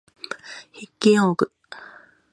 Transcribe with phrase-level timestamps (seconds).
[0.73, 1.51] 筆記用具